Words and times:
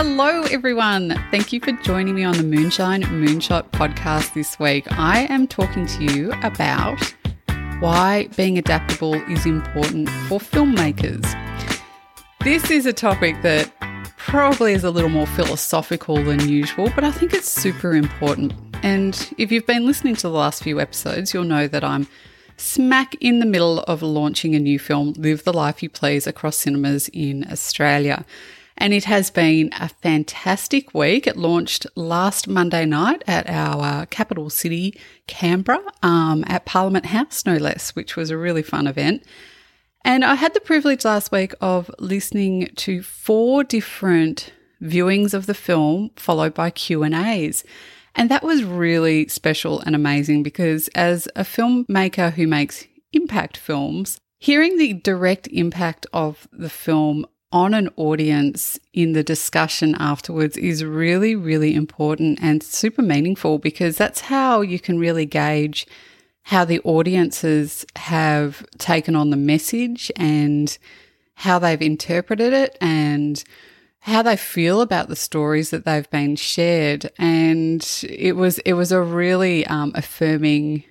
Hello, 0.00 0.42
everyone. 0.42 1.20
Thank 1.32 1.52
you 1.52 1.58
for 1.58 1.72
joining 1.72 2.14
me 2.14 2.22
on 2.22 2.36
the 2.36 2.44
Moonshine 2.44 3.02
Moonshot 3.02 3.68
podcast 3.72 4.32
this 4.32 4.56
week. 4.56 4.86
I 4.92 5.26
am 5.28 5.48
talking 5.48 5.86
to 5.86 6.04
you 6.04 6.32
about 6.44 7.02
why 7.80 8.28
being 8.36 8.58
adaptable 8.58 9.14
is 9.28 9.44
important 9.44 10.08
for 10.28 10.38
filmmakers. 10.38 11.26
This 12.44 12.70
is 12.70 12.86
a 12.86 12.92
topic 12.92 13.42
that 13.42 13.72
probably 14.16 14.72
is 14.72 14.84
a 14.84 14.90
little 14.92 15.10
more 15.10 15.26
philosophical 15.26 16.22
than 16.22 16.48
usual, 16.48 16.92
but 16.94 17.02
I 17.02 17.10
think 17.10 17.34
it's 17.34 17.50
super 17.50 17.92
important. 17.92 18.52
And 18.84 19.34
if 19.36 19.50
you've 19.50 19.66
been 19.66 19.84
listening 19.84 20.14
to 20.14 20.22
the 20.22 20.30
last 20.30 20.62
few 20.62 20.80
episodes, 20.80 21.34
you'll 21.34 21.42
know 21.42 21.66
that 21.66 21.82
I'm 21.82 22.06
smack 22.56 23.16
in 23.16 23.40
the 23.40 23.46
middle 23.46 23.80
of 23.80 24.02
launching 24.02 24.54
a 24.54 24.60
new 24.60 24.78
film, 24.78 25.14
Live 25.16 25.42
the 25.42 25.52
Life 25.52 25.82
You 25.82 25.90
Please, 25.90 26.28
across 26.28 26.56
cinemas 26.56 27.10
in 27.12 27.50
Australia. 27.50 28.24
And 28.78 28.94
it 28.94 29.04
has 29.04 29.30
been 29.30 29.70
a 29.78 29.88
fantastic 29.88 30.94
week. 30.94 31.26
It 31.26 31.36
launched 31.36 31.86
last 31.96 32.46
Monday 32.46 32.86
night 32.86 33.24
at 33.26 33.50
our 33.50 34.06
capital 34.06 34.50
city, 34.50 34.98
Canberra, 35.26 35.82
um, 36.02 36.44
at 36.46 36.64
Parliament 36.64 37.06
House, 37.06 37.44
no 37.44 37.56
less, 37.56 37.96
which 37.96 38.14
was 38.14 38.30
a 38.30 38.38
really 38.38 38.62
fun 38.62 38.86
event. 38.86 39.24
And 40.04 40.24
I 40.24 40.36
had 40.36 40.54
the 40.54 40.60
privilege 40.60 41.04
last 41.04 41.32
week 41.32 41.54
of 41.60 41.90
listening 41.98 42.70
to 42.76 43.02
four 43.02 43.64
different 43.64 44.52
viewings 44.80 45.34
of 45.34 45.46
the 45.46 45.54
film, 45.54 46.12
followed 46.14 46.54
by 46.54 46.70
Q 46.70 47.02
and 47.02 47.14
A's. 47.14 47.64
And 48.14 48.30
that 48.30 48.44
was 48.44 48.62
really 48.62 49.26
special 49.26 49.80
and 49.80 49.96
amazing 49.96 50.44
because 50.44 50.86
as 50.94 51.28
a 51.34 51.42
filmmaker 51.42 52.32
who 52.32 52.46
makes 52.46 52.86
impact 53.12 53.56
films, 53.56 54.20
hearing 54.38 54.78
the 54.78 54.94
direct 54.94 55.48
impact 55.48 56.06
of 56.12 56.46
the 56.52 56.70
film 56.70 57.26
on 57.50 57.72
an 57.72 57.88
audience 57.96 58.78
in 58.92 59.12
the 59.12 59.22
discussion 59.22 59.94
afterwards 59.98 60.56
is 60.56 60.84
really, 60.84 61.34
really 61.34 61.74
important 61.74 62.38
and 62.42 62.62
super 62.62 63.02
meaningful 63.02 63.58
because 63.58 63.96
that's 63.96 64.20
how 64.22 64.60
you 64.60 64.78
can 64.78 64.98
really 64.98 65.24
gauge 65.24 65.86
how 66.42 66.64
the 66.64 66.80
audiences 66.80 67.84
have 67.96 68.66
taken 68.78 69.14
on 69.14 69.30
the 69.30 69.36
message 69.36 70.10
and 70.16 70.78
how 71.34 71.58
they've 71.58 71.82
interpreted 71.82 72.52
it 72.52 72.76
and 72.80 73.44
how 74.00 74.22
they 74.22 74.36
feel 74.36 74.80
about 74.80 75.08
the 75.08 75.16
stories 75.16 75.70
that 75.70 75.84
they've 75.84 76.08
been 76.10 76.36
shared. 76.36 77.10
And 77.18 77.86
it 78.08 78.36
was 78.36 78.58
it 78.60 78.72
was 78.74 78.92
a 78.92 79.02
really 79.02 79.66
um, 79.66 79.92
affirming 79.94 80.84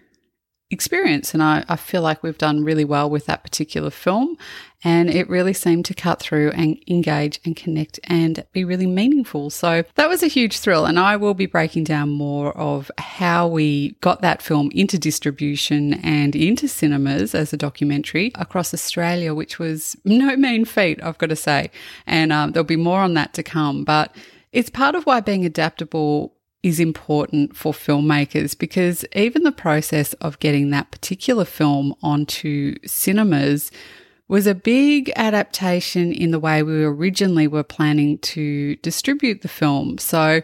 experience. 0.70 1.34
And 1.34 1.42
I, 1.42 1.64
I 1.70 1.78
feel 1.78 2.02
like 2.02 2.22
we've 2.22 2.38
done 2.38 2.64
really 2.64 2.84
well 2.84 3.10
with 3.10 3.26
that 3.28 3.44
particular 3.44 3.90
film. 3.90 4.38
And 4.84 5.10
it 5.10 5.28
really 5.28 5.54
seemed 5.54 5.86
to 5.86 5.94
cut 5.94 6.20
through 6.20 6.52
and 6.52 6.78
engage 6.88 7.40
and 7.44 7.56
connect 7.56 8.00
and 8.04 8.46
be 8.52 8.64
really 8.64 8.86
meaningful. 8.86 9.50
So 9.50 9.84
that 9.96 10.10
was 10.10 10.22
a 10.22 10.28
huge 10.28 10.60
thrill. 10.60 10.86
And 10.86 11.00
I 11.00 11.16
will 11.16 11.34
be 11.34 11.48
breaking 11.48 11.86
down 11.86 12.10
more 12.10 12.56
of 12.56 12.92
how 12.98 13.48
we 13.48 13.94
got 14.02 14.22
that 14.22 14.42
film 14.42 14.70
into 14.76 15.00
distribution 15.00 15.96
and 15.96 16.36
into 16.36 16.68
cinemas 16.68 17.34
as 17.34 17.54
a 17.54 17.58
documentary 17.58 18.32
across 18.36 18.74
Australia, 18.74 19.34
which 19.34 19.58
was 19.58 19.96
no 20.06 20.36
mean 20.36 20.64
feat, 20.64 21.02
I've 21.02 21.18
got 21.18 21.30
to 21.30 21.36
say. 21.36 21.72
And 22.06 22.32
um, 22.32 22.52
there'll 22.52 22.66
be 22.66 22.76
more 22.76 23.00
on 23.00 23.16
that 23.16 23.34
to 23.34 23.44
come. 23.44 23.84
But 23.84 24.16
it's 24.52 24.70
part 24.70 24.96
of 24.96 25.06
why 25.06 25.22
being 25.22 25.46
adaptable 25.46 26.37
is 26.68 26.80
important 26.82 27.56
for 27.56 27.72
filmmakers 27.72 28.58
because 28.58 29.06
even 29.14 29.44
the 29.44 29.52
process 29.52 30.12
of 30.16 30.40
getting 30.40 30.70
that 30.70 30.92
particular 30.92 31.46
film 31.46 31.96
onto 32.04 32.76
cinemas 32.86 33.72
was 34.28 34.46
a 34.46 34.54
big 34.54 35.10
adaptation 35.16 36.12
in 36.12 36.32
the 36.32 36.40
way 36.40 36.62
we 36.62 36.84
originally 36.84 37.48
were 37.48 37.64
planning 37.64 38.18
to 38.18 38.76
distribute 38.78 39.42
the 39.42 39.48
film. 39.48 39.98
So 39.98 40.42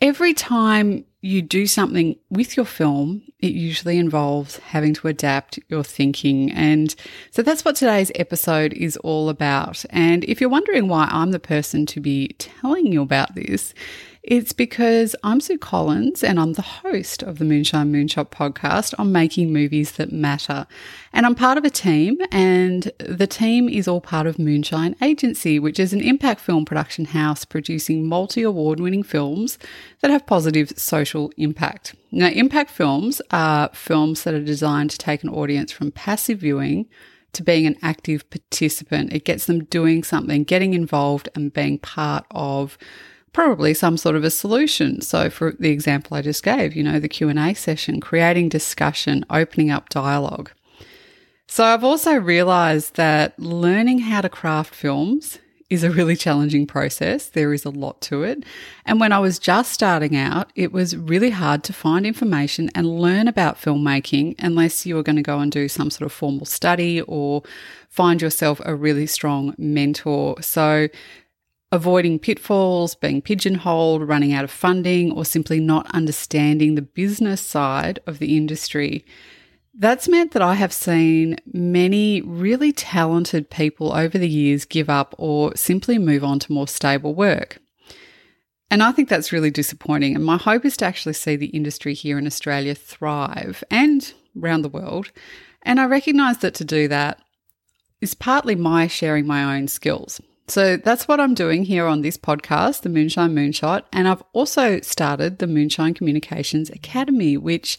every 0.00 0.32
time 0.32 1.04
you 1.20 1.42
do 1.42 1.66
something 1.66 2.16
with 2.30 2.56
your 2.56 2.66
film, 2.66 3.22
it 3.40 3.52
usually 3.52 3.98
involves 3.98 4.58
having 4.58 4.94
to 4.94 5.08
adapt 5.08 5.58
your 5.68 5.82
thinking. 5.82 6.52
And 6.52 6.94
so 7.32 7.42
that's 7.42 7.64
what 7.64 7.74
today's 7.74 8.12
episode 8.14 8.72
is 8.74 8.96
all 8.98 9.28
about. 9.28 9.84
And 9.90 10.22
if 10.24 10.40
you're 10.40 10.50
wondering 10.50 10.86
why 10.86 11.08
I'm 11.10 11.32
the 11.32 11.40
person 11.40 11.86
to 11.86 12.00
be 12.00 12.28
telling 12.38 12.86
you 12.86 13.02
about 13.02 13.34
this, 13.34 13.74
it's 14.22 14.52
because 14.52 15.16
I'm 15.24 15.40
Sue 15.40 15.58
Collins 15.58 16.22
and 16.22 16.38
I'm 16.38 16.52
the 16.52 16.62
host 16.62 17.24
of 17.24 17.38
the 17.38 17.44
Moonshine 17.44 17.92
Moonshot 17.92 18.30
podcast 18.30 18.94
on 18.96 19.10
making 19.10 19.52
movies 19.52 19.92
that 19.92 20.12
matter. 20.12 20.68
And 21.12 21.26
I'm 21.26 21.34
part 21.34 21.58
of 21.58 21.64
a 21.64 21.70
team, 21.70 22.18
and 22.30 22.92
the 22.98 23.26
team 23.26 23.68
is 23.68 23.88
all 23.88 24.00
part 24.00 24.28
of 24.28 24.38
Moonshine 24.38 24.94
Agency, 25.02 25.58
which 25.58 25.80
is 25.80 25.92
an 25.92 26.00
impact 26.00 26.40
film 26.40 26.64
production 26.64 27.06
house 27.06 27.44
producing 27.44 28.06
multi 28.06 28.42
award 28.42 28.78
winning 28.78 29.02
films 29.02 29.58
that 30.00 30.10
have 30.10 30.24
positive 30.24 30.72
social 30.76 31.32
impact. 31.36 31.96
Now, 32.12 32.28
impact 32.28 32.70
films 32.70 33.20
are 33.32 33.70
films 33.74 34.22
that 34.22 34.34
are 34.34 34.44
designed 34.44 34.90
to 34.90 34.98
take 34.98 35.24
an 35.24 35.30
audience 35.30 35.72
from 35.72 35.90
passive 35.90 36.38
viewing 36.38 36.88
to 37.32 37.42
being 37.42 37.66
an 37.66 37.76
active 37.82 38.28
participant. 38.30 39.12
It 39.12 39.24
gets 39.24 39.46
them 39.46 39.64
doing 39.64 40.04
something, 40.04 40.44
getting 40.44 40.74
involved, 40.74 41.28
and 41.34 41.52
being 41.52 41.78
part 41.78 42.24
of 42.30 42.78
probably 43.32 43.74
some 43.74 43.96
sort 43.96 44.16
of 44.16 44.24
a 44.24 44.30
solution. 44.30 45.00
So 45.00 45.30
for 45.30 45.52
the 45.52 45.70
example 45.70 46.16
I 46.16 46.22
just 46.22 46.42
gave, 46.42 46.74
you 46.74 46.82
know, 46.82 46.98
the 46.98 47.08
Q&A 47.08 47.54
session, 47.54 48.00
creating 48.00 48.48
discussion, 48.48 49.24
opening 49.30 49.70
up 49.70 49.88
dialogue. 49.88 50.50
So 51.46 51.64
I've 51.64 51.84
also 51.84 52.14
realized 52.14 52.96
that 52.96 53.38
learning 53.38 54.00
how 54.00 54.22
to 54.22 54.28
craft 54.28 54.74
films 54.74 55.38
is 55.72 55.82
a 55.82 55.90
really 55.90 56.16
challenging 56.16 56.66
process. 56.66 57.28
There 57.28 57.54
is 57.54 57.64
a 57.64 57.70
lot 57.70 58.02
to 58.02 58.22
it. 58.22 58.44
And 58.84 59.00
when 59.00 59.10
I 59.10 59.18
was 59.18 59.38
just 59.38 59.72
starting 59.72 60.14
out, 60.14 60.52
it 60.54 60.70
was 60.70 60.94
really 60.94 61.30
hard 61.30 61.64
to 61.64 61.72
find 61.72 62.06
information 62.06 62.70
and 62.74 63.00
learn 63.00 63.26
about 63.26 63.56
filmmaking 63.56 64.34
unless 64.38 64.84
you 64.84 64.96
were 64.96 65.02
going 65.02 65.16
to 65.16 65.22
go 65.22 65.38
and 65.38 65.50
do 65.50 65.68
some 65.68 65.90
sort 65.90 66.04
of 66.04 66.12
formal 66.12 66.44
study 66.44 67.00
or 67.02 67.42
find 67.88 68.20
yourself 68.20 68.60
a 68.66 68.74
really 68.74 69.06
strong 69.06 69.54
mentor. 69.56 70.42
So 70.42 70.88
avoiding 71.72 72.18
pitfalls, 72.18 72.94
being 72.94 73.22
pigeonholed, 73.22 74.06
running 74.06 74.34
out 74.34 74.44
of 74.44 74.50
funding, 74.50 75.10
or 75.10 75.24
simply 75.24 75.58
not 75.58 75.90
understanding 75.94 76.74
the 76.74 76.82
business 76.82 77.40
side 77.40 77.98
of 78.06 78.18
the 78.18 78.36
industry. 78.36 79.04
That's 79.74 80.06
meant 80.06 80.32
that 80.32 80.42
I 80.42 80.54
have 80.54 80.72
seen 80.72 81.38
many 81.50 82.20
really 82.20 82.72
talented 82.72 83.48
people 83.48 83.94
over 83.94 84.18
the 84.18 84.28
years 84.28 84.66
give 84.66 84.90
up 84.90 85.14
or 85.16 85.56
simply 85.56 85.98
move 85.98 86.22
on 86.22 86.38
to 86.40 86.52
more 86.52 86.68
stable 86.68 87.14
work. 87.14 87.58
And 88.70 88.82
I 88.82 88.92
think 88.92 89.08
that's 89.08 89.32
really 89.32 89.50
disappointing. 89.50 90.14
And 90.14 90.24
my 90.24 90.36
hope 90.36 90.66
is 90.66 90.76
to 90.78 90.84
actually 90.84 91.14
see 91.14 91.36
the 91.36 91.46
industry 91.46 91.94
here 91.94 92.18
in 92.18 92.26
Australia 92.26 92.74
thrive 92.74 93.64
and 93.70 94.12
around 94.38 94.62
the 94.62 94.68
world. 94.68 95.10
And 95.62 95.80
I 95.80 95.86
recognise 95.86 96.38
that 96.38 96.54
to 96.54 96.64
do 96.64 96.86
that 96.88 97.22
is 98.02 98.14
partly 98.14 98.54
my 98.54 98.88
sharing 98.88 99.26
my 99.26 99.56
own 99.56 99.68
skills. 99.68 100.20
So 100.48 100.76
that's 100.76 101.06
what 101.08 101.20
I'm 101.20 101.34
doing 101.34 101.64
here 101.64 101.86
on 101.86 102.02
this 102.02 102.16
podcast, 102.16 102.82
the 102.82 102.88
Moonshine 102.88 103.34
Moonshot. 103.34 103.82
And 103.92 104.08
I've 104.08 104.22
also 104.32 104.80
started 104.80 105.38
the 105.38 105.46
Moonshine 105.46 105.94
Communications 105.94 106.68
Academy, 106.70 107.36
which 107.36 107.78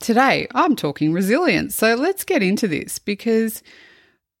Today, 0.00 0.46
I'm 0.54 0.76
talking 0.76 1.12
resilience. 1.12 1.76
So 1.76 1.94
let's 1.94 2.24
get 2.24 2.42
into 2.42 2.66
this 2.66 2.98
because 2.98 3.62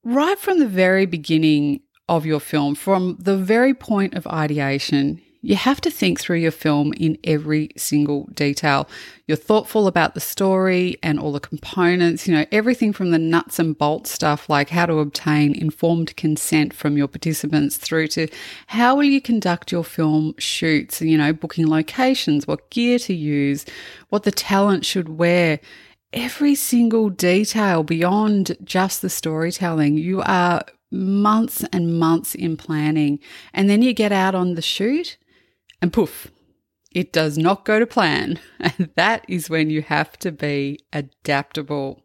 right 0.04 0.38
from 0.38 0.58
the 0.58 0.66
very 0.66 1.06
beginning 1.06 1.80
of 2.08 2.26
your 2.26 2.40
film, 2.40 2.74
from 2.74 3.16
the 3.18 3.36
very 3.36 3.74
point 3.74 4.14
of 4.14 4.26
ideation, 4.26 5.20
you 5.44 5.56
have 5.56 5.80
to 5.80 5.90
think 5.90 6.20
through 6.20 6.36
your 6.36 6.52
film 6.52 6.92
in 6.92 7.18
every 7.24 7.70
single 7.76 8.28
detail. 8.32 8.88
You're 9.26 9.36
thoughtful 9.36 9.88
about 9.88 10.14
the 10.14 10.20
story 10.20 10.96
and 11.02 11.18
all 11.18 11.32
the 11.32 11.40
components, 11.40 12.28
you 12.28 12.34
know, 12.34 12.46
everything 12.52 12.92
from 12.92 13.10
the 13.10 13.18
nuts 13.18 13.58
and 13.58 13.76
bolts 13.76 14.12
stuff 14.12 14.48
like 14.48 14.70
how 14.70 14.86
to 14.86 15.00
obtain 15.00 15.54
informed 15.56 16.16
consent 16.16 16.72
from 16.72 16.96
your 16.96 17.08
participants 17.08 17.76
through 17.76 18.06
to 18.08 18.28
how 18.68 18.94
will 18.94 19.04
you 19.04 19.20
conduct 19.20 19.72
your 19.72 19.82
film 19.82 20.34
shoots, 20.38 21.02
you 21.02 21.18
know, 21.18 21.32
booking 21.32 21.68
locations, 21.68 22.46
what 22.46 22.70
gear 22.70 23.00
to 23.00 23.14
use, 23.14 23.66
what 24.10 24.22
the 24.22 24.30
talent 24.30 24.86
should 24.86 25.08
wear 25.08 25.58
every 26.12 26.54
single 26.54 27.10
detail 27.10 27.82
beyond 27.82 28.56
just 28.62 29.02
the 29.02 29.10
storytelling. 29.10 29.96
You 29.96 30.22
are 30.22 30.62
months 30.92 31.64
and 31.72 31.98
months 31.98 32.34
in 32.34 32.56
planning, 32.56 33.18
and 33.52 33.68
then 33.68 33.82
you 33.82 33.92
get 33.92 34.12
out 34.12 34.34
on 34.34 34.54
the 34.54 34.62
shoot, 34.62 35.16
and 35.80 35.92
poof, 35.92 36.30
it 36.92 37.12
does 37.12 37.38
not 37.38 37.64
go 37.64 37.78
to 37.78 37.86
plan. 37.86 38.38
And 38.60 38.90
that 38.94 39.24
is 39.28 39.50
when 39.50 39.70
you 39.70 39.82
have 39.82 40.16
to 40.18 40.30
be 40.30 40.78
adaptable. 40.92 42.04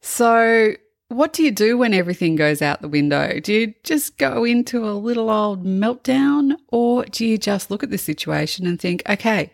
So, 0.00 0.74
what 1.08 1.32
do 1.32 1.42
you 1.42 1.50
do 1.50 1.76
when 1.78 1.94
everything 1.94 2.36
goes 2.36 2.62
out 2.62 2.82
the 2.82 2.88
window? 2.88 3.40
Do 3.40 3.52
you 3.52 3.74
just 3.82 4.16
go 4.18 4.44
into 4.44 4.88
a 4.88 4.92
little 4.92 5.30
old 5.30 5.64
meltdown 5.64 6.56
or 6.68 7.04
do 7.04 7.26
you 7.26 7.36
just 7.38 7.70
look 7.70 7.82
at 7.82 7.90
the 7.90 7.98
situation 7.98 8.66
and 8.66 8.80
think, 8.80 9.02
okay, 9.08 9.50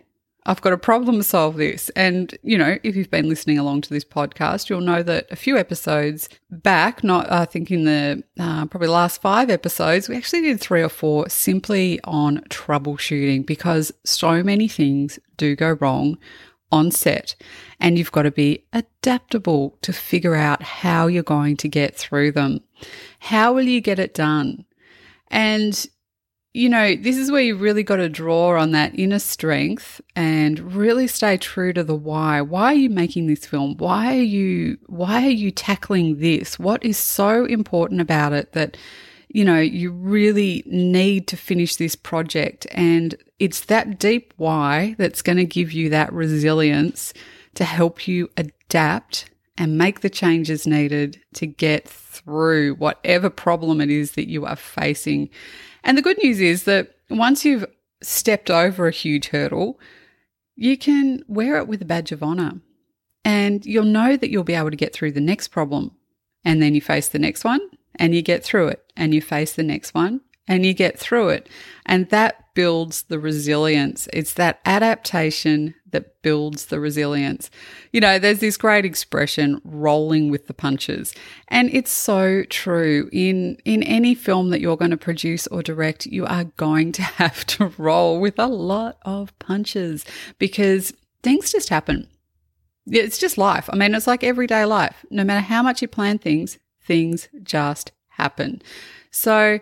I've 0.46 0.62
got 0.62 0.72
a 0.72 0.78
problem 0.78 1.22
solve 1.22 1.56
this. 1.56 1.88
And, 1.90 2.36
you 2.42 2.56
know, 2.56 2.78
if 2.84 2.94
you've 2.94 3.10
been 3.10 3.28
listening 3.28 3.58
along 3.58 3.80
to 3.82 3.90
this 3.90 4.04
podcast, 4.04 4.70
you'll 4.70 4.80
know 4.80 5.02
that 5.02 5.26
a 5.30 5.36
few 5.36 5.58
episodes 5.58 6.28
back, 6.50 7.02
not, 7.02 7.30
I 7.30 7.44
think 7.44 7.70
in 7.72 7.84
the 7.84 8.22
uh, 8.38 8.66
probably 8.66 8.88
last 8.88 9.20
five 9.20 9.50
episodes, 9.50 10.08
we 10.08 10.16
actually 10.16 10.42
did 10.42 10.60
three 10.60 10.82
or 10.82 10.88
four 10.88 11.28
simply 11.28 12.00
on 12.04 12.38
troubleshooting 12.48 13.44
because 13.44 13.92
so 14.04 14.44
many 14.44 14.68
things 14.68 15.18
do 15.36 15.56
go 15.56 15.76
wrong 15.80 16.16
on 16.70 16.92
set 16.92 17.34
and 17.80 17.98
you've 17.98 18.12
got 18.12 18.22
to 18.22 18.30
be 18.30 18.64
adaptable 18.72 19.76
to 19.82 19.92
figure 19.92 20.36
out 20.36 20.62
how 20.62 21.08
you're 21.08 21.22
going 21.24 21.56
to 21.56 21.68
get 21.68 21.96
through 21.96 22.30
them. 22.32 22.60
How 23.18 23.52
will 23.52 23.64
you 23.64 23.80
get 23.80 23.98
it 23.98 24.14
done? 24.14 24.64
And 25.28 25.86
you 26.56 26.70
know, 26.70 26.96
this 26.96 27.18
is 27.18 27.30
where 27.30 27.42
you 27.42 27.54
really 27.54 27.82
got 27.82 27.96
to 27.96 28.08
draw 28.08 28.58
on 28.58 28.70
that 28.70 28.98
inner 28.98 29.18
strength 29.18 30.00
and 30.14 30.74
really 30.74 31.06
stay 31.06 31.36
true 31.36 31.74
to 31.74 31.84
the 31.84 31.94
why. 31.94 32.40
Why 32.40 32.72
are 32.72 32.74
you 32.74 32.88
making 32.88 33.26
this 33.26 33.44
film? 33.44 33.76
Why 33.76 34.16
are 34.16 34.22
you 34.22 34.78
why 34.86 35.26
are 35.26 35.30
you 35.30 35.50
tackling 35.50 36.18
this? 36.18 36.58
What 36.58 36.82
is 36.82 36.96
so 36.96 37.44
important 37.44 38.00
about 38.00 38.32
it 38.32 38.52
that 38.52 38.78
you 39.28 39.44
know, 39.44 39.60
you 39.60 39.90
really 39.90 40.62
need 40.64 41.26
to 41.28 41.36
finish 41.36 41.76
this 41.76 41.94
project 41.94 42.66
and 42.70 43.14
it's 43.38 43.66
that 43.66 43.98
deep 43.98 44.32
why 44.38 44.94
that's 44.96 45.20
going 45.20 45.36
to 45.36 45.44
give 45.44 45.72
you 45.72 45.90
that 45.90 46.10
resilience 46.10 47.12
to 47.56 47.64
help 47.64 48.08
you 48.08 48.30
adapt 48.38 49.28
and 49.58 49.76
make 49.76 50.00
the 50.00 50.08
changes 50.08 50.66
needed 50.66 51.20
to 51.34 51.46
get 51.46 51.86
through 51.86 52.74
whatever 52.76 53.28
problem 53.28 53.80
it 53.80 53.90
is 53.90 54.12
that 54.12 54.28
you 54.28 54.46
are 54.46 54.56
facing. 54.56 55.28
And 55.86 55.96
the 55.96 56.02
good 56.02 56.18
news 56.22 56.40
is 56.40 56.64
that 56.64 56.96
once 57.08 57.44
you've 57.44 57.64
stepped 58.02 58.50
over 58.50 58.88
a 58.88 58.92
huge 58.92 59.28
hurdle, 59.28 59.78
you 60.56 60.76
can 60.76 61.22
wear 61.28 61.58
it 61.58 61.68
with 61.68 61.80
a 61.80 61.84
badge 61.84 62.10
of 62.10 62.24
honor 62.24 62.60
and 63.24 63.64
you'll 63.64 63.84
know 63.84 64.16
that 64.16 64.28
you'll 64.28 64.42
be 64.42 64.54
able 64.54 64.70
to 64.70 64.76
get 64.76 64.92
through 64.92 65.12
the 65.12 65.20
next 65.20 65.48
problem. 65.48 65.92
And 66.44 66.60
then 66.60 66.74
you 66.74 66.80
face 66.80 67.08
the 67.08 67.20
next 67.20 67.44
one 67.44 67.60
and 67.94 68.16
you 68.16 68.20
get 68.20 68.42
through 68.42 68.68
it 68.68 68.92
and 68.96 69.14
you 69.14 69.22
face 69.22 69.54
the 69.54 69.62
next 69.62 69.94
one 69.94 70.22
and 70.48 70.64
you 70.64 70.72
get 70.72 70.98
through 70.98 71.30
it. 71.30 71.48
And 71.84 72.08
that 72.10 72.54
builds 72.54 73.04
the 73.04 73.18
resilience. 73.18 74.08
It's 74.12 74.34
that 74.34 74.60
adaptation 74.64 75.74
that 75.90 76.22
builds 76.22 76.66
the 76.66 76.80
resilience. 76.80 77.50
You 77.92 78.00
know, 78.00 78.18
there's 78.18 78.40
this 78.40 78.56
great 78.56 78.84
expression, 78.84 79.60
rolling 79.64 80.30
with 80.30 80.46
the 80.46 80.54
punches. 80.54 81.14
And 81.48 81.68
it's 81.72 81.90
so 81.90 82.44
true. 82.44 83.08
In, 83.12 83.58
in 83.64 83.82
any 83.82 84.14
film 84.14 84.50
that 84.50 84.60
you're 84.60 84.76
going 84.76 84.90
to 84.90 84.96
produce 84.96 85.46
or 85.48 85.62
direct, 85.62 86.06
you 86.06 86.26
are 86.26 86.44
going 86.44 86.92
to 86.92 87.02
have 87.22 87.44
to 87.46 87.72
roll 87.78 88.20
with 88.20 88.38
a 88.38 88.46
lot 88.46 88.98
of 89.02 89.36
punches 89.38 90.04
because 90.38 90.92
things 91.22 91.52
just 91.52 91.68
happen. 91.68 92.08
It's 92.86 93.18
just 93.18 93.36
life. 93.36 93.68
I 93.72 93.76
mean, 93.76 93.94
it's 93.94 94.06
like 94.06 94.22
everyday 94.22 94.64
life. 94.64 95.04
No 95.10 95.24
matter 95.24 95.40
how 95.40 95.62
much 95.62 95.82
you 95.82 95.88
plan 95.88 96.18
things, 96.18 96.58
things 96.82 97.28
just 97.42 97.92
happen. 98.10 98.62
So, 99.10 99.58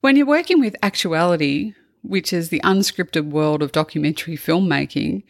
when 0.00 0.16
you're 0.16 0.26
working 0.26 0.60
with 0.60 0.76
actuality, 0.82 1.74
which 2.02 2.32
is 2.32 2.48
the 2.48 2.60
unscripted 2.60 3.30
world 3.30 3.62
of 3.62 3.72
documentary 3.72 4.36
filmmaking, 4.36 5.22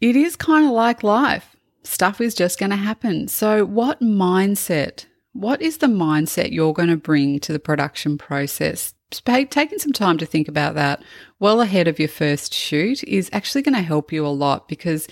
it 0.00 0.16
is 0.16 0.36
kind 0.36 0.64
of 0.66 0.72
like 0.72 1.02
life. 1.02 1.56
Stuff 1.82 2.20
is 2.20 2.34
just 2.34 2.58
going 2.58 2.70
to 2.70 2.76
happen. 2.76 3.28
So, 3.28 3.64
what 3.64 4.00
mindset, 4.00 5.06
what 5.32 5.62
is 5.62 5.78
the 5.78 5.86
mindset 5.86 6.52
you're 6.52 6.72
going 6.72 6.88
to 6.88 6.96
bring 6.96 7.38
to 7.40 7.52
the 7.52 7.58
production 7.58 8.18
process? 8.18 8.94
Taking 9.10 9.78
some 9.78 9.92
time 9.92 10.18
to 10.18 10.26
think 10.26 10.48
about 10.48 10.74
that 10.74 11.00
well 11.38 11.60
ahead 11.60 11.86
of 11.86 12.00
your 12.00 12.08
first 12.08 12.52
shoot 12.52 13.04
is 13.04 13.30
actually 13.32 13.62
going 13.62 13.76
to 13.76 13.82
help 13.82 14.12
you 14.12 14.26
a 14.26 14.28
lot 14.28 14.68
because 14.68 15.06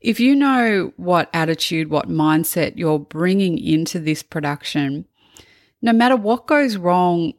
if 0.00 0.20
you 0.20 0.36
know 0.36 0.92
what 0.96 1.28
attitude, 1.32 1.90
what 1.90 2.08
mindset 2.08 2.76
you're 2.76 3.00
bringing 3.00 3.58
into 3.58 3.98
this 3.98 4.22
production, 4.22 5.06
no 5.80 5.92
matter 5.92 6.14
what 6.14 6.46
goes 6.46 6.76
wrong 6.76 7.32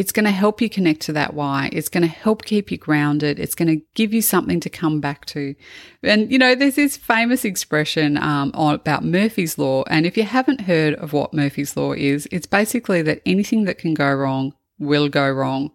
it's 0.00 0.12
going 0.12 0.24
to 0.24 0.30
help 0.30 0.62
you 0.62 0.70
connect 0.70 1.02
to 1.02 1.12
that 1.12 1.34
why. 1.34 1.68
It's 1.74 1.90
going 1.90 2.00
to 2.00 2.08
help 2.08 2.46
keep 2.46 2.70
you 2.70 2.78
grounded. 2.78 3.38
It's 3.38 3.54
going 3.54 3.68
to 3.68 3.84
give 3.94 4.14
you 4.14 4.22
something 4.22 4.58
to 4.60 4.70
come 4.70 4.98
back 4.98 5.26
to. 5.26 5.54
And, 6.02 6.32
you 6.32 6.38
know, 6.38 6.54
there's 6.54 6.76
this 6.76 6.96
famous 6.96 7.44
expression 7.44 8.16
um, 8.16 8.50
about 8.54 9.04
Murphy's 9.04 9.58
Law. 9.58 9.84
And 9.88 10.06
if 10.06 10.16
you 10.16 10.22
haven't 10.22 10.62
heard 10.62 10.94
of 10.94 11.12
what 11.12 11.34
Murphy's 11.34 11.76
Law 11.76 11.92
is, 11.92 12.26
it's 12.32 12.46
basically 12.46 13.02
that 13.02 13.20
anything 13.26 13.64
that 13.64 13.76
can 13.76 13.92
go 13.92 14.10
wrong 14.10 14.54
will 14.78 15.10
go 15.10 15.30
wrong. 15.30 15.70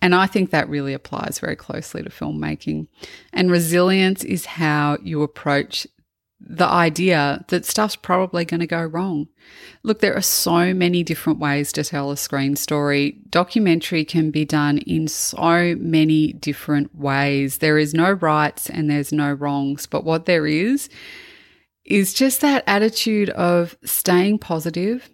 And 0.00 0.14
I 0.14 0.28
think 0.28 0.50
that 0.50 0.68
really 0.68 0.94
applies 0.94 1.40
very 1.40 1.56
closely 1.56 2.04
to 2.04 2.08
filmmaking. 2.08 2.86
And 3.32 3.50
resilience 3.50 4.22
is 4.22 4.46
how 4.46 4.96
you 5.02 5.24
approach 5.24 5.88
the 6.40 6.66
idea 6.66 7.44
that 7.48 7.66
stuff's 7.66 7.96
probably 7.96 8.44
going 8.44 8.60
to 8.60 8.66
go 8.66 8.82
wrong. 8.82 9.28
Look, 9.82 10.00
there 10.00 10.16
are 10.16 10.22
so 10.22 10.72
many 10.72 11.02
different 11.02 11.38
ways 11.38 11.70
to 11.72 11.84
tell 11.84 12.10
a 12.10 12.16
screen 12.16 12.56
story. 12.56 13.18
Documentary 13.28 14.04
can 14.04 14.30
be 14.30 14.44
done 14.44 14.78
in 14.78 15.06
so 15.06 15.76
many 15.78 16.32
different 16.32 16.94
ways. 16.94 17.58
There 17.58 17.78
is 17.78 17.92
no 17.92 18.12
rights 18.12 18.70
and 18.70 18.90
there's 18.90 19.12
no 19.12 19.32
wrongs, 19.32 19.86
but 19.86 20.04
what 20.04 20.24
there 20.24 20.46
is 20.46 20.88
is 21.84 22.14
just 22.14 22.40
that 22.40 22.64
attitude 22.66 23.30
of 23.30 23.76
staying 23.84 24.38
positive, 24.38 25.10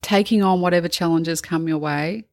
taking 0.00 0.42
on 0.42 0.60
whatever 0.60 0.88
challenges 0.88 1.40
come 1.40 1.68
your 1.68 1.78
way, 1.78 2.24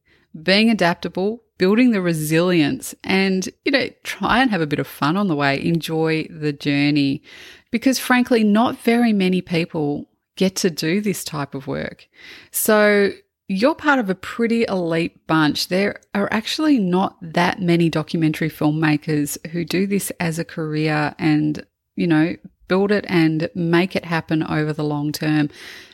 being 0.42 0.70
adaptable, 0.70 1.42
building 1.58 1.90
the 1.90 2.02
resilience 2.02 2.94
and, 3.02 3.48
you 3.64 3.72
know, 3.72 3.88
try 4.02 4.40
and 4.40 4.50
have 4.50 4.60
a 4.60 4.66
bit 4.66 4.78
of 4.78 4.86
fun 4.86 5.16
on 5.16 5.28
the 5.28 5.36
way. 5.36 5.62
Enjoy 5.62 6.24
the 6.24 6.52
journey 6.52 7.22
because 7.70 7.98
frankly, 7.98 8.44
not 8.44 8.78
very 8.78 9.12
many 9.12 9.40
people 9.40 10.08
get 10.36 10.54
to 10.56 10.70
do 10.70 11.00
this 11.00 11.24
type 11.24 11.54
of 11.54 11.66
work. 11.66 12.08
So 12.50 13.10
you're 13.48 13.74
part 13.74 13.98
of 13.98 14.10
a 14.10 14.14
pretty 14.14 14.64
elite 14.68 15.26
bunch. 15.26 15.68
There 15.68 16.00
are 16.14 16.28
actually 16.32 16.78
not 16.78 17.16
that 17.22 17.60
many 17.60 17.88
documentary 17.88 18.50
filmmakers 18.50 19.44
who 19.48 19.64
do 19.64 19.86
this 19.86 20.10
as 20.20 20.38
a 20.38 20.44
career 20.44 21.14
and, 21.18 21.64
you 21.94 22.06
know, 22.06 22.36
build 22.68 22.90
it 22.90 23.04
and 23.08 23.48
make 23.54 23.96
it 23.96 24.04
happen 24.04 24.42
over 24.42 24.72
the 24.72 24.84
long 24.84 25.12
term. 25.12 25.50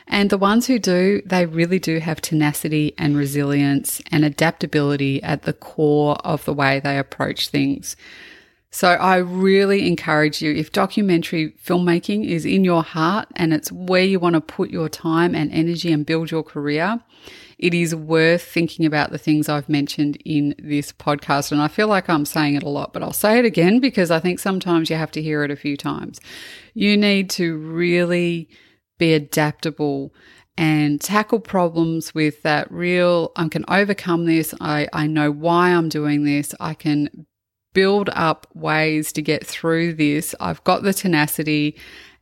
And 0.07 0.29
the 0.29 0.37
ones 0.37 0.67
who 0.67 0.79
do, 0.79 1.21
they 1.25 1.45
really 1.45 1.79
do 1.79 1.99
have 1.99 2.21
tenacity 2.21 2.93
and 2.97 3.15
resilience 3.15 4.01
and 4.11 4.25
adaptability 4.25 5.23
at 5.23 5.43
the 5.43 5.53
core 5.53 6.15
of 6.25 6.45
the 6.45 6.53
way 6.53 6.79
they 6.79 6.97
approach 6.97 7.49
things. 7.49 7.95
So 8.73 8.87
I 8.87 9.17
really 9.17 9.87
encourage 9.87 10.41
you 10.41 10.51
if 10.51 10.71
documentary 10.71 11.51
filmmaking 11.63 12.25
is 12.27 12.43
in 12.43 12.63
your 12.63 12.81
heart 12.81 13.27
and 13.35 13.53
it's 13.53 13.71
where 13.71 14.03
you 14.03 14.19
want 14.19 14.33
to 14.33 14.41
put 14.41 14.71
your 14.71 14.89
time 14.89 15.35
and 15.35 15.51
energy 15.51 15.93
and 15.93 16.03
build 16.03 16.31
your 16.31 16.41
career, 16.41 16.99
it 17.59 17.75
is 17.75 17.93
worth 17.93 18.41
thinking 18.41 18.87
about 18.87 19.11
the 19.11 19.19
things 19.19 19.47
I've 19.47 19.69
mentioned 19.69 20.17
in 20.25 20.55
this 20.57 20.91
podcast. 20.91 21.51
And 21.51 21.61
I 21.61 21.67
feel 21.67 21.87
like 21.87 22.09
I'm 22.09 22.25
saying 22.25 22.55
it 22.55 22.63
a 22.63 22.69
lot, 22.69 22.93
but 22.93 23.03
I'll 23.03 23.13
say 23.13 23.37
it 23.37 23.45
again 23.45 23.79
because 23.79 24.09
I 24.09 24.19
think 24.19 24.39
sometimes 24.39 24.89
you 24.89 24.95
have 24.95 25.11
to 25.11 25.21
hear 25.21 25.43
it 25.43 25.51
a 25.51 25.55
few 25.55 25.77
times. 25.77 26.19
You 26.73 26.97
need 26.97 27.29
to 27.31 27.55
really 27.55 28.49
be 28.97 29.13
adaptable 29.13 30.15
and 30.57 30.99
tackle 30.99 31.41
problems 31.41 32.15
with 32.15 32.41
that 32.41 32.71
real, 32.71 33.31
I 33.35 33.47
can 33.49 33.65
overcome 33.67 34.25
this. 34.25 34.55
I, 34.59 34.87
I 34.93 35.05
know 35.05 35.31
why 35.31 35.69
I'm 35.69 35.89
doing 35.89 36.23
this. 36.23 36.55
I 36.59 36.73
can 36.73 37.27
build 37.73 38.09
up 38.13 38.47
ways 38.53 39.11
to 39.13 39.21
get 39.21 39.45
through 39.45 39.93
this. 39.93 40.35
I've 40.39 40.63
got 40.63 40.83
the 40.83 40.93
tenacity 40.93 41.75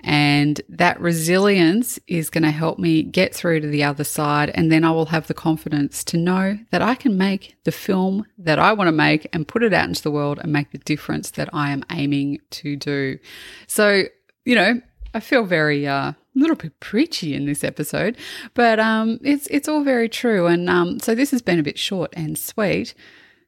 and 0.04 0.60
that 0.68 1.00
resilience 1.00 2.00
is 2.08 2.30
going 2.30 2.44
to 2.44 2.52
help 2.52 2.80
me 2.80 3.04
get 3.04 3.36
through 3.36 3.60
to 3.60 3.68
the 3.68 3.84
other 3.84 4.04
side. 4.04 4.50
And 4.50 4.72
then 4.72 4.84
I 4.84 4.92
will 4.92 5.08
have 5.08 5.28
the 5.28 5.34
confidence 5.34 6.04
to 6.06 6.18
know 6.18 6.58
that 6.72 6.82
I 6.82 6.96
can 6.96 7.18
make 7.18 7.56
the 7.66 7.72
film 7.72 8.26
that 8.40 8.58
I 8.58 8.74
want 8.74 8.88
to 8.88 8.94
make 8.94 9.28
and 9.32 9.48
put 9.48 9.64
it 9.64 9.74
out 9.74 9.88
into 9.88 10.02
the 10.02 10.12
world 10.12 10.40
and 10.40 10.52
make 10.52 10.72
the 10.72 10.80
difference 10.80 11.32
that 11.32 11.50
I 11.54 11.72
am 11.72 11.84
aiming 11.92 12.40
to 12.52 12.76
do. 12.76 13.20
So, 13.68 14.04
you 14.44 14.56
know, 14.56 14.82
I 15.14 15.20
feel 15.20 15.44
very, 15.44 15.86
uh, 15.88 16.14
a 16.34 16.40
little 16.40 16.56
bit 16.56 16.80
preachy 16.80 17.36
in 17.36 17.46
this 17.46 17.64
episode, 17.64 18.18
but 18.54 18.80
um, 18.80 19.20
it's 19.22 19.48
it's 19.48 19.68
all 19.68 19.84
very 19.84 20.08
true. 20.08 20.48
And 20.48 20.70
um, 20.70 21.00
so 21.00 21.14
this 21.14 21.32
has 21.32 21.42
been 21.42 21.60
a 21.60 21.64
bit 21.64 21.78
short 21.78 22.14
and 22.16 22.38
sweet. 22.38 22.94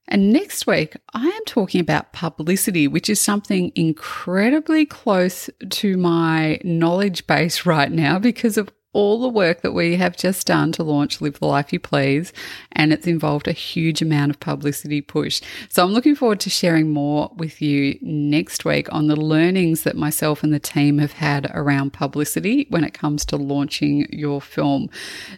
And 0.08 0.34
next 0.34 0.68
week, 0.68 0.96
I 1.14 1.26
am 1.26 1.46
talking 1.46 1.80
about 1.80 2.14
publicity, 2.14 2.88
which 2.88 3.10
is 3.10 3.22
something 3.22 3.72
incredibly 3.76 4.86
close 4.86 5.50
to 5.70 5.98
my 5.98 6.60
knowledge 6.64 7.26
base 7.26 7.66
right 7.66 7.92
now 7.92 8.20
because 8.20 8.58
of 8.58 8.70
all 8.94 9.20
the 9.22 9.28
work 9.28 9.62
that 9.62 9.74
we 9.74 9.96
have 9.98 10.16
just 10.16 10.48
done 10.48 10.72
to 10.72 10.84
launch 10.84 11.20
Live 11.20 11.40
the 11.40 11.48
Life 11.48 11.74
You 11.74 11.80
Please, 11.80 12.32
and 12.72 12.94
it's 12.94 13.08
involved 13.08 13.48
a 13.48 13.52
huge 13.52 14.02
amount 14.02 14.30
of 14.32 14.40
publicity 14.40 15.02
push. 15.02 15.42
So 15.70 15.84
I'm 15.84 15.92
looking 15.92 16.16
forward 16.16 16.40
to 16.42 16.50
sharing 16.50 16.92
more 16.92 17.32
with 17.36 17.62
you 17.62 17.98
next 18.02 18.66
week 18.66 18.92
on 18.94 19.08
the 19.08 19.16
learnings 19.16 19.84
that 19.84 19.98
myself 19.98 20.44
and 20.44 20.54
the 20.54 20.60
team 20.60 21.00
have 21.00 21.14
had 21.14 21.50
around 21.54 21.94
publicity 21.94 22.68
when 22.70 22.84
it 22.84 22.94
comes 22.94 23.26
to 23.26 23.38
launching 23.38 24.08
your 24.12 24.40
film. 24.40 24.90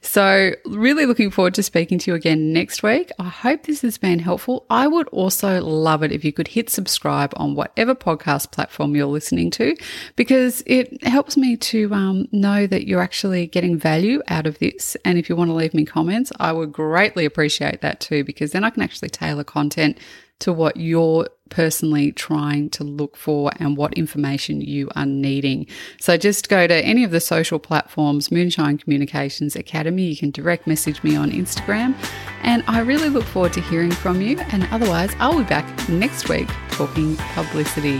So, 0.01 0.51
really 0.65 1.05
looking 1.05 1.31
forward 1.31 1.53
to 1.55 1.63
speaking 1.63 1.97
to 1.99 2.11
you 2.11 2.15
again 2.15 2.51
next 2.53 2.83
week. 2.83 3.11
I 3.19 3.29
hope 3.29 3.63
this 3.63 3.81
has 3.81 3.97
been 3.97 4.19
helpful. 4.19 4.65
I 4.69 4.87
would 4.87 5.07
also 5.09 5.61
love 5.61 6.03
it 6.03 6.11
if 6.11 6.25
you 6.25 6.33
could 6.33 6.49
hit 6.49 6.69
subscribe 6.69 7.33
on 7.37 7.55
whatever 7.55 7.95
podcast 7.95 8.51
platform 8.51 8.95
you're 8.95 9.05
listening 9.05 9.49
to 9.51 9.75
because 10.15 10.61
it 10.65 11.03
helps 11.03 11.37
me 11.37 11.55
to 11.57 11.93
um, 11.93 12.27
know 12.31 12.67
that 12.67 12.87
you're 12.87 13.01
getting 13.47 13.77
value 13.77 14.21
out 14.27 14.47
of 14.47 14.59
this. 14.59 14.95
And 15.05 15.17
if 15.17 15.29
you 15.29 15.35
want 15.35 15.49
to 15.49 15.55
leave 15.55 15.73
me 15.73 15.85
comments, 15.85 16.31
I 16.39 16.51
would 16.51 16.71
greatly 16.71 17.25
appreciate 17.25 17.81
that 17.81 17.99
too, 17.99 18.23
because 18.23 18.51
then 18.51 18.63
I 18.63 18.69
can 18.69 18.83
actually 18.83 19.09
tailor 19.09 19.43
content 19.43 19.97
to 20.39 20.51
what 20.51 20.75
you're 20.77 21.29
personally 21.49 22.11
trying 22.11 22.69
to 22.69 22.83
look 22.83 23.15
for 23.15 23.51
and 23.57 23.77
what 23.77 23.93
information 23.93 24.59
you 24.59 24.89
are 24.95 25.05
needing. 25.05 25.65
So 25.99 26.17
just 26.17 26.49
go 26.49 26.67
to 26.67 26.73
any 26.73 27.03
of 27.03 27.11
the 27.11 27.21
social 27.21 27.59
platforms, 27.59 28.31
Moonshine 28.31 28.77
Communications 28.77 29.55
Academy. 29.55 30.03
You 30.07 30.17
can 30.17 30.31
direct 30.31 30.67
message 30.67 31.01
me 31.03 31.15
on 31.15 31.31
Instagram. 31.31 31.95
And 32.41 32.63
I 32.67 32.81
really 32.81 33.09
look 33.09 33.23
forward 33.23 33.53
to 33.53 33.61
hearing 33.61 33.91
from 33.91 34.21
you. 34.21 34.37
And 34.51 34.67
otherwise, 34.71 35.15
I'll 35.19 35.37
be 35.37 35.45
back 35.45 35.87
next 35.87 36.27
week 36.27 36.49
talking 36.71 37.15
publicity. 37.15 37.97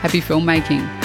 Happy 0.00 0.20
filmmaking. 0.20 1.03